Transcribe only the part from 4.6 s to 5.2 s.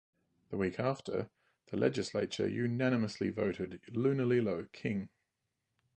king.